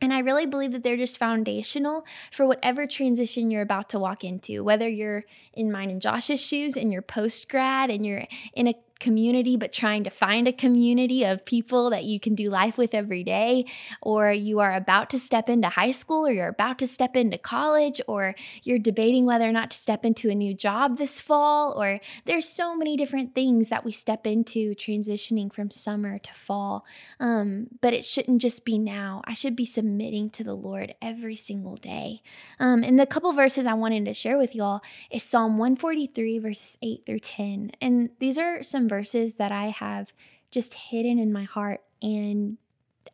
and 0.00 0.12
I 0.12 0.18
really 0.18 0.46
believe 0.46 0.72
that 0.72 0.82
they're 0.82 0.96
just 0.96 1.18
foundational 1.18 2.04
for 2.30 2.46
whatever 2.46 2.86
transition 2.86 3.50
you're 3.50 3.62
about 3.62 3.88
to 3.90 3.98
walk 3.98 4.24
into, 4.24 4.62
whether 4.62 4.88
you're 4.88 5.24
in 5.52 5.72
mine 5.72 5.90
and 5.90 6.02
Josh's 6.02 6.40
shoes 6.40 6.76
and 6.76 6.92
you're 6.92 7.02
post 7.02 7.48
grad 7.48 7.90
and 7.90 8.04
you're 8.04 8.24
in 8.54 8.68
a 8.68 8.74
community, 9.00 9.56
but 9.56 9.72
trying 9.72 10.04
to 10.04 10.10
find 10.10 10.46
a 10.46 10.52
community 10.52 11.24
of 11.24 11.44
people 11.44 11.90
that 11.90 12.04
you 12.04 12.18
can 12.18 12.34
do 12.34 12.50
life 12.50 12.78
with 12.78 12.94
every 12.94 13.22
day, 13.22 13.66
or 14.00 14.32
you 14.32 14.60
are 14.60 14.74
about 14.74 15.10
to 15.10 15.18
step 15.18 15.48
into 15.48 15.68
high 15.68 15.90
school, 15.90 16.26
or 16.26 16.32
you're 16.32 16.48
about 16.48 16.78
to 16.78 16.86
step 16.86 17.16
into 17.16 17.38
college, 17.38 18.00
or 18.06 18.34
you're 18.62 18.78
debating 18.78 19.26
whether 19.26 19.48
or 19.48 19.52
not 19.52 19.70
to 19.70 19.76
step 19.76 20.04
into 20.04 20.30
a 20.30 20.34
new 20.34 20.54
job 20.54 20.98
this 20.98 21.20
fall, 21.20 21.72
or 21.72 22.00
there's 22.24 22.48
so 22.48 22.76
many 22.76 22.96
different 22.96 23.34
things 23.34 23.68
that 23.68 23.84
we 23.84 23.92
step 23.92 24.26
into 24.26 24.74
transitioning 24.74 25.52
from 25.52 25.70
summer 25.70 26.18
to 26.18 26.32
fall. 26.32 26.86
Um, 27.20 27.68
but 27.80 27.92
it 27.92 28.04
shouldn't 28.04 28.40
just 28.40 28.64
be 28.64 28.78
now. 28.78 29.22
I 29.24 29.34
should 29.34 29.56
be 29.56 29.66
submitting 29.66 30.30
to 30.30 30.44
the 30.44 30.54
Lord 30.54 30.94
every 31.02 31.36
single 31.36 31.76
day. 31.76 32.22
Um, 32.58 32.82
and 32.82 32.98
the 32.98 33.06
couple 33.06 33.32
verses 33.32 33.66
I 33.66 33.74
wanted 33.74 34.04
to 34.06 34.14
share 34.14 34.38
with 34.38 34.54
y'all 34.54 34.80
is 35.10 35.22
Psalm 35.22 35.58
143, 35.58 36.38
verses 36.38 36.78
8 36.82 37.02
through 37.04 37.20
10. 37.20 37.72
And 37.80 38.10
these 38.18 38.38
are 38.38 38.62
some 38.62 38.83
verses 38.88 39.34
that 39.34 39.52
I 39.52 39.66
have 39.66 40.12
just 40.50 40.74
hidden 40.74 41.18
in 41.18 41.32
my 41.32 41.44
heart 41.44 41.80
and 42.00 42.58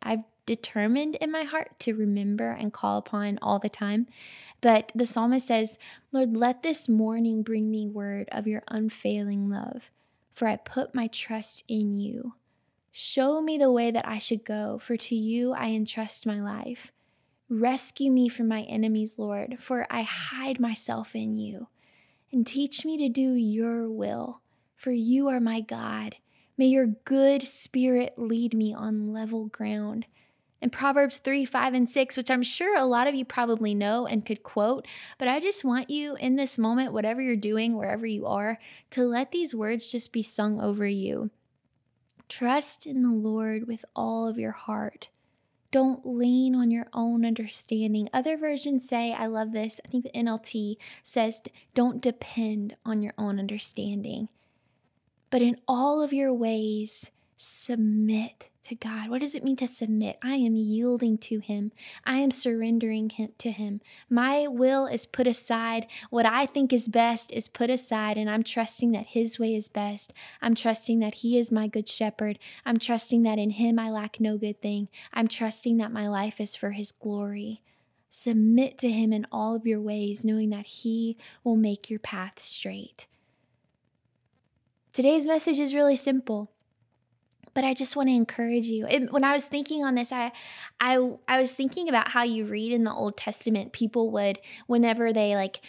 I've 0.01 0.23
determined 0.45 1.15
in 1.15 1.31
my 1.31 1.43
heart 1.43 1.79
to 1.79 1.93
remember 1.93 2.51
and 2.51 2.73
call 2.73 2.97
upon 2.97 3.39
all 3.41 3.59
the 3.59 3.69
time. 3.69 4.07
But 4.59 4.91
the 4.93 5.05
psalmist 5.05 5.47
says, 5.47 5.79
Lord, 6.11 6.35
let 6.35 6.61
this 6.63 6.89
morning 6.89 7.41
bring 7.41 7.71
me 7.71 7.87
word 7.87 8.27
of 8.31 8.47
your 8.47 8.63
unfailing 8.67 9.49
love, 9.49 9.89
for 10.33 10.47
I 10.47 10.57
put 10.57 10.93
my 10.93 11.07
trust 11.07 11.63
in 11.67 11.97
you. 11.97 12.33
Show 12.91 13.41
me 13.41 13.57
the 13.57 13.71
way 13.71 13.91
that 13.91 14.07
I 14.07 14.17
should 14.17 14.43
go, 14.43 14.77
for 14.77 14.97
to 14.97 15.15
you 15.15 15.53
I 15.53 15.69
entrust 15.69 16.25
my 16.25 16.41
life. 16.41 16.91
Rescue 17.49 18.11
me 18.11 18.27
from 18.27 18.47
my 18.47 18.61
enemies, 18.63 19.17
Lord, 19.17 19.57
for 19.59 19.87
I 19.89 20.01
hide 20.01 20.59
myself 20.59 21.15
in 21.15 21.37
you. 21.37 21.67
And 22.31 22.45
teach 22.45 22.85
me 22.85 22.97
to 22.97 23.09
do 23.09 23.33
your 23.33 23.89
will 23.89 24.41
for 24.81 24.91
you 24.91 25.27
are 25.27 25.39
my 25.39 25.61
God. 25.61 26.15
May 26.57 26.65
your 26.65 26.87
good 26.87 27.47
spirit 27.47 28.15
lead 28.17 28.55
me 28.55 28.73
on 28.73 29.13
level 29.13 29.45
ground. 29.45 30.07
In 30.59 30.71
Proverbs 30.71 31.19
3, 31.19 31.45
5, 31.45 31.73
and 31.75 31.87
6, 31.87 32.17
which 32.17 32.31
I'm 32.31 32.41
sure 32.41 32.75
a 32.75 32.85
lot 32.85 33.05
of 33.05 33.13
you 33.13 33.23
probably 33.23 33.75
know 33.75 34.07
and 34.07 34.25
could 34.25 34.41
quote, 34.41 34.87
but 35.19 35.27
I 35.27 35.39
just 35.39 35.63
want 35.63 35.91
you 35.91 36.15
in 36.15 36.35
this 36.35 36.57
moment, 36.57 36.93
whatever 36.93 37.21
you're 37.21 37.35
doing, 37.35 37.77
wherever 37.77 38.07
you 38.07 38.25
are, 38.25 38.57
to 38.89 39.03
let 39.03 39.31
these 39.31 39.53
words 39.53 39.91
just 39.91 40.11
be 40.11 40.23
sung 40.23 40.59
over 40.59 40.87
you. 40.87 41.29
Trust 42.27 42.87
in 42.87 43.03
the 43.03 43.11
Lord 43.11 43.67
with 43.67 43.85
all 43.95 44.27
of 44.27 44.39
your 44.39 44.51
heart. 44.51 45.09
Don't 45.71 46.07
lean 46.07 46.55
on 46.55 46.71
your 46.71 46.87
own 46.91 47.23
understanding. 47.23 48.09
Other 48.11 48.35
versions 48.35 48.89
say, 48.89 49.13
I 49.13 49.27
love 49.27 49.51
this. 49.51 49.79
I 49.85 49.89
think 49.89 50.05
the 50.05 50.19
NLT 50.19 50.77
says, 51.03 51.43
don't 51.75 52.01
depend 52.01 52.75
on 52.83 53.03
your 53.03 53.13
own 53.19 53.37
understanding 53.37 54.27
but 55.31 55.41
in 55.41 55.57
all 55.67 56.03
of 56.03 56.13
your 56.13 56.31
ways, 56.31 57.09
submit 57.37 58.49
to 58.63 58.75
God. 58.75 59.09
What 59.09 59.21
does 59.21 59.33
it 59.33 59.43
mean 59.43 59.55
to 59.57 59.67
submit? 59.67 60.19
I 60.21 60.35
am 60.35 60.55
yielding 60.55 61.17
to 61.19 61.39
Him. 61.39 61.71
I 62.05 62.17
am 62.17 62.31
surrendering 62.31 63.09
him, 63.09 63.29
to 63.39 63.51
Him. 63.51 63.81
My 64.09 64.47
will 64.47 64.85
is 64.85 65.05
put 65.05 65.25
aside. 65.25 65.87
What 66.09 66.25
I 66.25 66.45
think 66.45 66.71
is 66.71 66.87
best 66.87 67.31
is 67.31 67.47
put 67.47 67.69
aside, 67.69 68.17
and 68.17 68.29
I'm 68.29 68.43
trusting 68.43 68.91
that 68.91 69.07
His 69.07 69.39
way 69.39 69.55
is 69.55 69.67
best. 69.67 70.13
I'm 70.41 70.53
trusting 70.53 70.99
that 70.99 71.15
He 71.15 71.39
is 71.39 71.51
my 71.51 71.67
good 71.67 71.89
shepherd. 71.89 72.37
I'm 72.65 72.77
trusting 72.77 73.23
that 73.23 73.39
in 73.39 73.51
Him 73.51 73.79
I 73.79 73.89
lack 73.89 74.19
no 74.19 74.37
good 74.37 74.61
thing. 74.61 74.89
I'm 75.13 75.27
trusting 75.27 75.77
that 75.77 75.91
my 75.91 76.07
life 76.07 76.39
is 76.39 76.55
for 76.55 76.71
His 76.71 76.91
glory. 76.91 77.61
Submit 78.09 78.77
to 78.79 78.89
Him 78.89 79.11
in 79.11 79.25
all 79.31 79.55
of 79.55 79.65
your 79.65 79.81
ways, 79.81 80.23
knowing 80.23 80.49
that 80.51 80.67
He 80.67 81.17
will 81.43 81.55
make 81.55 81.89
your 81.89 81.99
path 81.99 82.39
straight. 82.39 83.07
Today's 84.93 85.25
message 85.25 85.57
is 85.57 85.73
really 85.73 85.95
simple, 85.95 86.51
but 87.53 87.63
I 87.63 87.73
just 87.73 87.95
want 87.95 88.09
to 88.09 88.13
encourage 88.13 88.65
you. 88.65 88.87
It, 88.89 89.11
when 89.11 89.23
I 89.23 89.31
was 89.31 89.45
thinking 89.45 89.85
on 89.85 89.95
this, 89.95 90.11
I, 90.11 90.33
I, 90.81 90.97
I 91.29 91.39
was 91.39 91.53
thinking 91.53 91.87
about 91.87 92.09
how 92.09 92.23
you 92.23 92.45
read 92.45 92.73
in 92.73 92.83
the 92.83 92.93
Old 92.93 93.15
Testament, 93.15 93.71
people 93.71 94.11
would, 94.11 94.39
whenever 94.67 95.13
they 95.13 95.35
like, 95.35 95.61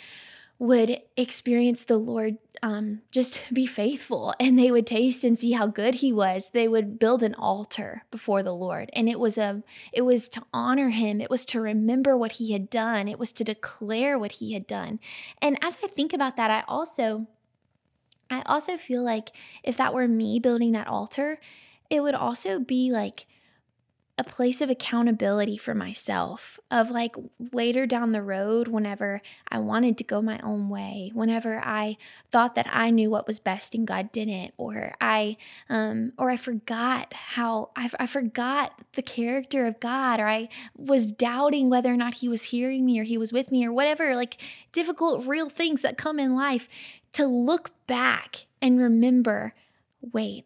would 0.58 1.00
experience 1.16 1.84
the 1.84 1.96
Lord 1.96 2.38
um, 2.62 3.02
just 3.10 3.42
be 3.52 3.66
faithful 3.66 4.32
and 4.38 4.56
they 4.56 4.70
would 4.70 4.86
taste 4.86 5.24
and 5.24 5.36
see 5.36 5.52
how 5.52 5.66
good 5.66 5.96
he 5.96 6.12
was 6.12 6.50
they 6.50 6.68
would 6.68 7.00
build 7.00 7.24
an 7.24 7.34
altar 7.34 8.04
before 8.12 8.44
the 8.44 8.54
Lord 8.54 8.88
and 8.92 9.08
it 9.08 9.18
was 9.18 9.36
a 9.36 9.64
it 9.92 10.02
was 10.02 10.28
to 10.28 10.44
honor 10.54 10.90
him 10.90 11.20
it 11.20 11.30
was 11.30 11.44
to 11.46 11.60
remember 11.60 12.16
what 12.16 12.32
he 12.32 12.52
had 12.52 12.70
done 12.70 13.08
it 13.08 13.18
was 13.18 13.32
to 13.32 13.42
declare 13.42 14.16
what 14.16 14.32
he 14.32 14.52
had 14.52 14.68
done 14.68 15.00
and 15.40 15.58
as 15.60 15.76
I 15.82 15.88
think 15.88 16.12
about 16.12 16.36
that 16.36 16.52
I 16.52 16.62
also 16.68 17.26
I 18.32 18.42
also 18.46 18.76
feel 18.76 19.02
like 19.02 19.30
if 19.62 19.76
that 19.76 19.94
were 19.94 20.08
me 20.08 20.38
building 20.40 20.72
that 20.72 20.88
altar, 20.88 21.38
it 21.90 22.00
would 22.00 22.14
also 22.14 22.58
be 22.58 22.90
like 22.90 23.26
a 24.18 24.24
place 24.24 24.60
of 24.60 24.68
accountability 24.68 25.56
for 25.56 25.74
myself 25.74 26.60
of 26.70 26.90
like 26.90 27.16
later 27.52 27.86
down 27.86 28.12
the 28.12 28.20
road 28.20 28.68
whenever 28.68 29.22
I 29.48 29.58
wanted 29.58 29.96
to 29.98 30.04
go 30.04 30.20
my 30.20 30.38
own 30.40 30.68
way, 30.68 31.10
whenever 31.14 31.58
I 31.58 31.96
thought 32.30 32.54
that 32.54 32.68
I 32.70 32.90
knew 32.90 33.08
what 33.10 33.26
was 33.26 33.40
best 33.40 33.74
and 33.74 33.86
God 33.86 34.12
didn't, 34.12 34.52
or 34.58 34.94
I 35.00 35.38
um 35.70 36.12
or 36.18 36.30
I 36.30 36.36
forgot 36.36 37.12
how 37.14 37.70
I, 37.74 37.90
I 37.98 38.06
forgot 38.06 38.78
the 38.92 39.02
character 39.02 39.66
of 39.66 39.80
God, 39.80 40.20
or 40.20 40.28
I 40.28 40.50
was 40.76 41.10
doubting 41.10 41.70
whether 41.70 41.92
or 41.92 41.96
not 41.96 42.14
He 42.14 42.28
was 42.28 42.44
hearing 42.44 42.84
me 42.84 43.00
or 43.00 43.04
He 43.04 43.16
was 43.16 43.32
with 43.32 43.50
me, 43.50 43.64
or 43.64 43.72
whatever 43.72 44.14
like 44.14 44.36
difficult 44.72 45.26
real 45.26 45.48
things 45.48 45.80
that 45.82 45.96
come 45.96 46.18
in 46.18 46.34
life 46.36 46.68
to 47.12 47.26
look 47.26 47.70
back 47.86 48.46
and 48.60 48.80
remember 48.80 49.54
wait, 50.12 50.44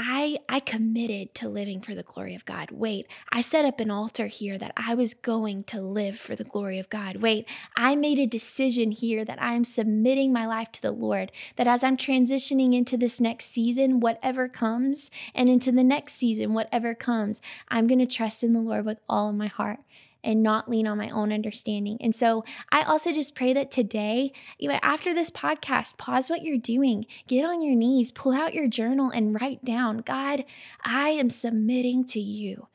I 0.00 0.38
I 0.48 0.60
committed 0.60 1.34
to 1.36 1.48
living 1.48 1.80
for 1.80 1.94
the 1.94 2.04
glory 2.04 2.36
of 2.36 2.44
God. 2.44 2.70
Wait, 2.70 3.06
I 3.30 3.40
set 3.40 3.64
up 3.64 3.80
an 3.80 3.90
altar 3.90 4.28
here 4.28 4.56
that 4.56 4.72
I 4.76 4.94
was 4.94 5.12
going 5.12 5.64
to 5.64 5.80
live 5.80 6.16
for 6.16 6.36
the 6.36 6.44
glory 6.44 6.78
of 6.78 6.88
God. 6.88 7.16
Wait, 7.16 7.48
I 7.76 7.96
made 7.96 8.20
a 8.20 8.26
decision 8.26 8.92
here 8.92 9.24
that 9.24 9.42
I 9.42 9.54
am 9.54 9.64
submitting 9.64 10.32
my 10.32 10.46
life 10.46 10.70
to 10.72 10.82
the 10.82 10.92
Lord. 10.92 11.32
That 11.56 11.66
as 11.66 11.82
I'm 11.82 11.96
transitioning 11.96 12.74
into 12.74 12.96
this 12.96 13.20
next 13.20 13.46
season, 13.46 13.98
whatever 13.98 14.48
comes, 14.48 15.10
and 15.34 15.48
into 15.48 15.72
the 15.72 15.84
next 15.84 16.14
season, 16.14 16.54
whatever 16.54 16.94
comes, 16.94 17.42
I'm 17.68 17.88
going 17.88 17.98
to 17.98 18.06
trust 18.06 18.44
in 18.44 18.52
the 18.52 18.60
Lord 18.60 18.84
with 18.84 19.00
all 19.08 19.30
of 19.30 19.34
my 19.34 19.48
heart 19.48 19.80
and 20.28 20.42
not 20.42 20.68
lean 20.68 20.86
on 20.86 20.98
my 20.98 21.08
own 21.08 21.32
understanding. 21.32 21.96
And 22.02 22.14
so 22.14 22.44
I 22.70 22.82
also 22.82 23.12
just 23.12 23.34
pray 23.34 23.54
that 23.54 23.70
today, 23.70 24.34
after 24.82 25.14
this 25.14 25.30
podcast, 25.30 25.96
pause 25.96 26.28
what 26.28 26.42
you're 26.42 26.58
doing, 26.58 27.06
get 27.26 27.46
on 27.46 27.62
your 27.62 27.74
knees, 27.74 28.10
pull 28.10 28.34
out 28.34 28.52
your 28.52 28.68
journal, 28.68 29.10
and 29.10 29.40
write 29.40 29.64
down 29.64 29.98
God, 29.98 30.44
I 30.84 31.08
am 31.10 31.30
submitting 31.30 32.04
to 32.08 32.20
you. 32.20 32.68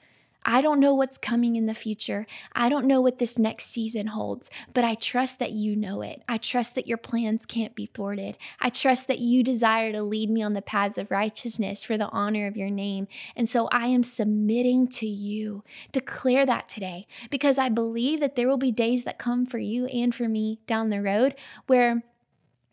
I 0.46 0.62
don't 0.62 0.80
know 0.80 0.94
what's 0.94 1.18
coming 1.18 1.56
in 1.56 1.66
the 1.66 1.74
future. 1.74 2.26
I 2.54 2.70
don't 2.70 2.86
know 2.86 3.02
what 3.02 3.20
this 3.20 3.38
next 3.38 3.66
season 3.66 4.08
holds, 4.08 4.50
but 4.74 4.84
I 4.84 4.96
trust 4.96 5.40
that 5.40 5.52
you 5.52 5.76
know 5.76 6.02
it. 6.02 6.22
I 6.28 6.38
trust 6.38 6.76
that 6.76 6.88
your 6.88 6.98
plans 6.98 7.46
can't 7.46 7.76
be 7.76 7.88
thwarted. 7.88 8.38
I 8.60 8.70
trust 8.70 9.08
that 9.08 9.20
you 9.20 9.44
desire 9.44 9.92
to 9.92 10.04
lead 10.04 10.30
me 10.30 10.42
on 10.42 10.54
the 10.54 10.62
paths 10.62 10.98
of 10.98 11.12
righteousness 11.12 11.84
for 11.84 11.98
the 11.98 12.10
honor 12.10 12.48
of 12.48 12.58
your 12.58 12.70
name. 12.70 13.08
And 13.36 13.50
so 13.50 13.68
I 13.72 13.88
am 13.88 14.04
submitting 14.04 14.88
to 14.90 15.08
you. 15.08 15.64
Declare 15.92 16.46
that 16.46 16.70
today 16.70 17.08
because 17.30 17.58
I 17.58 17.70
believe 17.70 18.20
that 18.20 18.36
there 18.36 18.48
will 18.48 18.58
be 18.58 18.72
days 18.72 19.04
that 19.04 19.20
come 19.20 19.46
for 19.46 19.60
you 19.60 19.86
and 19.88 20.14
for 20.14 20.28
me 20.28 20.60
down 20.68 20.90
the 20.90 21.02
road 21.02 21.36
where 21.68 22.04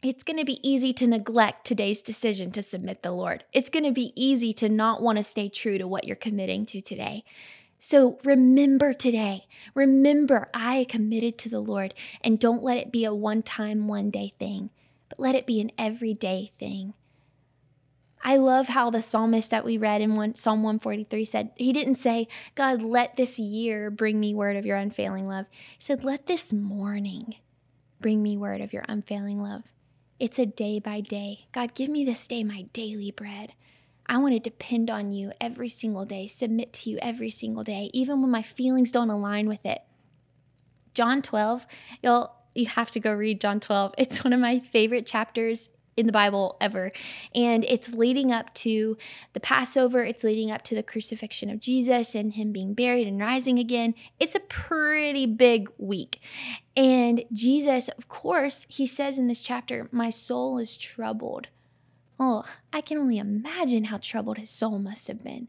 it's 0.02 0.24
going 0.24 0.38
to 0.38 0.44
be 0.44 0.66
easy 0.66 0.92
to 0.94 1.06
neglect 1.06 1.66
today's 1.66 2.00
decision 2.00 2.50
to 2.52 2.62
submit 2.62 3.02
the 3.02 3.12
Lord. 3.12 3.44
It's 3.52 3.68
going 3.68 3.84
to 3.84 3.92
be 3.92 4.12
easy 4.16 4.52
to 4.54 4.68
not 4.68 5.02
want 5.02 5.18
to 5.18 5.24
stay 5.24 5.48
true 5.48 5.76
to 5.76 5.86
what 5.86 6.04
you're 6.04 6.16
committing 6.16 6.64
to 6.66 6.80
today. 6.80 7.24
So 7.80 8.18
remember 8.24 8.92
today, 8.92 9.46
remember 9.74 10.50
I 10.52 10.84
committed 10.88 11.38
to 11.38 11.48
the 11.48 11.60
Lord 11.60 11.94
and 12.22 12.38
don't 12.38 12.62
let 12.62 12.76
it 12.76 12.92
be 12.92 13.06
a 13.06 13.14
one 13.14 13.42
time, 13.42 13.88
one 13.88 14.10
day 14.10 14.34
thing, 14.38 14.68
but 15.08 15.18
let 15.18 15.34
it 15.34 15.46
be 15.46 15.62
an 15.62 15.72
everyday 15.78 16.52
thing. 16.58 16.92
I 18.22 18.36
love 18.36 18.68
how 18.68 18.90
the 18.90 19.00
psalmist 19.00 19.50
that 19.50 19.64
we 19.64 19.78
read 19.78 20.02
in 20.02 20.14
one, 20.14 20.34
Psalm 20.34 20.62
143 20.62 21.24
said, 21.24 21.50
he 21.56 21.72
didn't 21.72 21.94
say, 21.94 22.28
God, 22.54 22.82
let 22.82 23.16
this 23.16 23.38
year 23.38 23.90
bring 23.90 24.20
me 24.20 24.34
word 24.34 24.56
of 24.56 24.66
your 24.66 24.76
unfailing 24.76 25.26
love. 25.26 25.46
He 25.78 25.82
said, 25.82 26.04
let 26.04 26.26
this 26.26 26.52
morning 26.52 27.36
bring 27.98 28.22
me 28.22 28.36
word 28.36 28.60
of 28.60 28.74
your 28.74 28.84
unfailing 28.88 29.42
love. 29.42 29.62
It's 30.18 30.38
a 30.38 30.44
day 30.44 30.80
by 30.80 31.00
day. 31.00 31.46
God, 31.52 31.72
give 31.74 31.88
me 31.88 32.04
this 32.04 32.26
day 32.26 32.44
my 32.44 32.66
daily 32.74 33.10
bread. 33.10 33.54
I 34.10 34.18
want 34.18 34.34
to 34.34 34.40
depend 34.40 34.90
on 34.90 35.12
you 35.12 35.30
every 35.40 35.68
single 35.68 36.04
day, 36.04 36.26
submit 36.26 36.72
to 36.74 36.90
you 36.90 36.98
every 37.00 37.30
single 37.30 37.62
day, 37.62 37.90
even 37.94 38.20
when 38.20 38.30
my 38.32 38.42
feelings 38.42 38.90
don't 38.90 39.08
align 39.08 39.48
with 39.48 39.64
it. 39.64 39.82
John 40.94 41.22
12, 41.22 41.64
you'll 42.02 42.34
you 42.52 42.66
have 42.66 42.90
to 42.90 43.00
go 43.00 43.12
read 43.12 43.40
John 43.40 43.60
12. 43.60 43.94
It's 43.96 44.24
one 44.24 44.32
of 44.32 44.40
my 44.40 44.58
favorite 44.58 45.06
chapters 45.06 45.70
in 45.96 46.06
the 46.06 46.12
Bible 46.12 46.56
ever. 46.60 46.90
And 47.36 47.64
it's 47.66 47.94
leading 47.94 48.32
up 48.32 48.52
to 48.54 48.98
the 49.32 49.38
Passover, 49.38 50.02
it's 50.02 50.24
leading 50.24 50.50
up 50.50 50.62
to 50.64 50.74
the 50.74 50.82
crucifixion 50.82 51.48
of 51.48 51.60
Jesus 51.60 52.16
and 52.16 52.32
him 52.32 52.50
being 52.50 52.74
buried 52.74 53.06
and 53.06 53.20
rising 53.20 53.60
again. 53.60 53.94
It's 54.18 54.34
a 54.34 54.40
pretty 54.40 55.26
big 55.26 55.68
week. 55.78 56.20
And 56.76 57.24
Jesus, 57.32 57.88
of 57.90 58.08
course, 58.08 58.66
he 58.68 58.88
says 58.88 59.18
in 59.18 59.28
this 59.28 59.42
chapter, 59.42 59.88
My 59.92 60.10
soul 60.10 60.58
is 60.58 60.76
troubled. 60.76 61.46
Oh, 62.22 62.44
I 62.70 62.82
can 62.82 62.98
only 62.98 63.16
imagine 63.16 63.84
how 63.84 63.96
troubled 63.96 64.36
his 64.36 64.50
soul 64.50 64.78
must 64.78 65.08
have 65.08 65.24
been. 65.24 65.48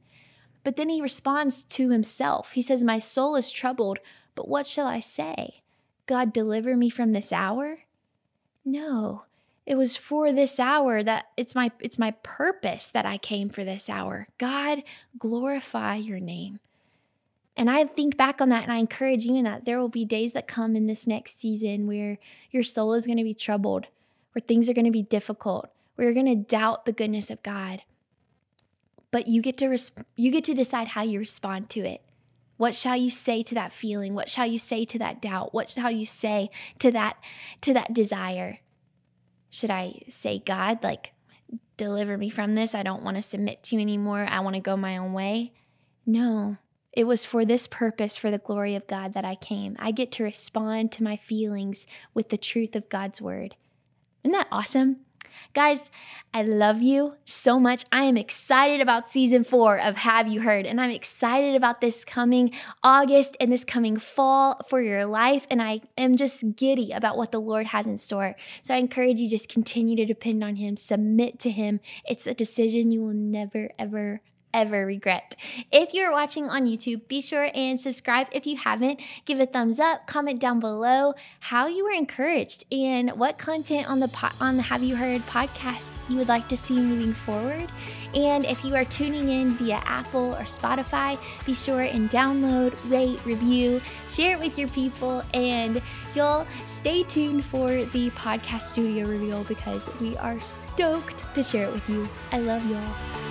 But 0.64 0.78
then 0.78 0.88
he 0.88 1.02
responds 1.02 1.64
to 1.64 1.90
himself. 1.90 2.54
He 2.54 2.62
says, 2.62 2.82
My 2.82 2.98
soul 2.98 3.36
is 3.36 3.52
troubled, 3.52 4.00
but 4.36 4.48
what 4.48 4.66
shall 4.66 4.88
I 4.88 5.02
say? 5.02 5.62
God, 6.06 6.32
deliver 6.32 6.78
me 6.78 6.90
from 6.90 7.12
this 7.12 7.34
hour? 7.34 7.80
No, 8.64 9.24
it 9.66 9.76
was 9.76 9.98
for 9.98 10.32
this 10.32 10.60
hour 10.60 11.04
that 11.04 11.28
it's 11.36 11.56
my 11.56 11.72
it's 11.80 12.00
my 12.00 12.12
purpose 12.24 12.88
that 12.88 13.06
I 13.06 13.18
came 13.18 13.50
for 13.50 13.64
this 13.64 13.90
hour. 13.90 14.28
God, 14.38 14.84
glorify 15.18 15.96
your 15.96 16.20
name. 16.20 16.60
And 17.58 17.70
I 17.70 17.86
think 17.86 18.18
back 18.18 18.40
on 18.40 18.50
that 18.50 18.64
and 18.64 18.72
I 18.72 18.78
encourage 18.78 19.26
you 19.26 19.36
in 19.36 19.44
that 19.44 19.66
there 19.66 19.80
will 19.80 19.90
be 19.90 20.06
days 20.06 20.32
that 20.34 20.48
come 20.48 20.76
in 20.76 20.88
this 20.88 21.06
next 21.06 21.40
season 21.40 21.86
where 21.86 22.18
your 22.50 22.64
soul 22.64 22.94
is 22.94 23.06
going 23.06 23.18
to 23.18 23.24
be 23.24 23.34
troubled, 23.34 23.88
where 24.32 24.42
things 24.42 24.70
are 24.70 24.74
going 24.74 24.86
to 24.86 24.92
be 24.92 25.04
difficult, 25.04 25.70
where 25.96 26.06
you're 26.06 26.14
going 26.14 26.26
to 26.26 26.36
doubt 26.36 26.86
the 26.86 26.92
goodness 26.92 27.30
of 27.30 27.44
God. 27.44 27.82
But 29.12 29.28
you 29.28 29.42
get 29.42 29.58
to 29.58 29.78
you 30.16 30.32
get 30.32 30.46
to 30.46 30.54
decide 30.54 30.90
how 30.90 31.04
you 31.04 31.20
respond 31.20 31.70
to 31.72 31.82
it. 31.82 32.02
What 32.58 32.76
shall 32.76 32.96
you 32.96 33.10
say 33.10 33.44
to 33.44 33.56
that 33.56 33.72
feeling? 33.72 34.14
What 34.14 34.30
shall 34.30 34.46
you 34.46 34.60
say 34.60 34.86
to 34.86 35.00
that 35.00 35.22
doubt? 35.22 35.54
What 35.54 35.72
shall 35.72 35.92
you 35.92 36.06
say 36.06 36.50
to 36.80 36.92
that 36.92 37.18
to 37.62 37.74
that 37.74 37.94
desire? 37.94 38.60
Should 39.50 39.72
I 39.72 40.02
say, 40.08 40.40
God, 40.40 40.82
like, 40.82 41.14
deliver 41.76 42.18
me 42.18 42.30
from 42.30 42.56
this? 42.56 42.74
I 42.74 42.84
don't 42.84 43.04
want 43.04 43.18
to 43.18 43.24
submit 43.24 43.64
to 43.64 43.76
you 43.76 43.82
anymore. 43.82 44.26
I 44.30 44.40
want 44.40 44.56
to 44.56 44.62
go 44.62 44.78
my 44.78 44.96
own 44.96 45.12
way. 45.12 45.52
No, 46.06 46.58
it 46.94 47.06
was 47.06 47.26
for 47.26 47.46
this 47.46 47.68
purpose, 47.68 48.16
for 48.16 48.32
the 48.32 48.38
glory 48.38 48.76
of 48.76 48.88
God, 48.88 49.14
that 49.14 49.26
I 49.26 49.36
came. 49.36 49.76
I 49.80 49.92
get 49.92 50.12
to 50.14 50.24
respond 50.24 50.92
to 50.94 51.04
my 51.04 51.18
feelings 51.18 51.86
with 52.14 52.30
the 52.30 52.38
truth 52.38 52.76
of 52.76 52.90
God's 52.90 53.22
word. 53.22 53.56
Isn't 54.24 54.34
that 54.34 54.48
awesome? 54.52 54.98
Guys, 55.54 55.92
I 56.34 56.44
love 56.44 56.82
you 56.82 57.16
so 57.26 57.60
much. 57.60 57.84
I 57.92 58.04
am 58.04 58.16
excited 58.16 58.80
about 58.80 59.08
season 59.08 59.44
four 59.44 59.80
of 59.80 59.98
Have 59.98 60.28
You 60.28 60.42
Heard? 60.42 60.66
And 60.66 60.80
I'm 60.80 60.92
excited 60.92 61.56
about 61.56 61.82
this 61.82 62.06
coming 62.06 62.54
August 62.84 63.36
and 63.40 63.52
this 63.52 63.66
coming 63.66 63.98
fall 63.98 64.62
for 64.70 64.82
your 64.82 65.06
life. 65.06 65.46
And 65.50 65.62
I 65.62 65.82
am 65.98 66.16
just 66.16 66.56
giddy 66.56 66.92
about 66.92 67.18
what 67.18 67.32
the 67.32 67.42
Lord 67.42 67.68
has 67.68 67.86
in 67.86 67.98
store. 67.98 68.36
So 68.62 68.74
I 68.74 68.78
encourage 68.78 69.20
you 69.20 69.30
just 69.30 69.50
continue 69.50 69.96
to 69.98 70.06
depend 70.06 70.44
on 70.44 70.56
Him, 70.56 70.78
submit 70.78 71.40
to 71.40 71.52
Him. 71.52 71.82
It's 72.08 72.28
a 72.28 72.34
decision 72.34 72.92
you 72.92 73.02
will 73.02 73.14
never, 73.14 73.72
ever 73.78 74.22
ever 74.54 74.86
regret. 74.86 75.36
If 75.72 75.94
you're 75.94 76.12
watching 76.12 76.50
on 76.50 76.66
YouTube, 76.66 77.08
be 77.08 77.22
sure 77.22 77.50
and 77.54 77.80
subscribe 77.80 78.28
if 78.32 78.46
you 78.46 78.58
haven't. 78.58 79.02
Give 79.26 79.40
a 79.40 79.46
thumbs 79.46 79.80
up, 79.80 80.08
comment 80.08 80.40
down 80.40 80.60
below 80.60 81.14
how 81.40 81.68
you 81.68 81.84
were 81.84 81.92
encouraged 81.92 82.66
and 82.72 83.12
what 83.12 83.38
content 83.38 83.90
on 83.90 84.00
the 84.00 84.08
po- 84.08 84.36
on 84.40 84.58
the 84.58 84.64
Have 84.64 84.84
You 84.84 84.96
Heard 84.96 85.22
podcast 85.22 85.92
you 86.10 86.18
would 86.18 86.28
like 86.28 86.48
to 86.50 86.58
see 86.58 86.80
moving 86.80 87.14
forward. 87.14 87.68
And 88.14 88.46
if 88.46 88.66
you 88.66 88.76
are 88.76 88.86
tuning 88.86 89.30
in 89.30 89.52
via 89.52 89.80
Apple 89.86 90.36
or 90.36 90.44
Spotify, 90.44 91.18
be 91.46 91.54
sure 91.54 91.82
and 91.82 92.10
download, 92.10 92.76
rate, 92.90 93.24
review, 93.26 93.82
share 94.10 94.36
it 94.36 94.40
with 94.40 94.58
your 94.58 94.68
people, 94.70 95.22
and 95.34 95.82
y'all 96.14 96.46
stay 96.68 97.04
tuned 97.04 97.44
for 97.44 97.70
the 97.70 98.10
podcast 98.12 98.62
studio 98.62 99.08
reveal 99.08 99.44
because 99.46 99.90
we 100.02 100.16
are 100.18 100.40
stoked 100.42 101.34
to 101.36 101.42
share 101.42 101.68
it 101.68 101.74
with 101.74 101.90
you. 101.90 102.08
I 102.32 102.40
love 102.40 102.70
y'all. 102.70 103.31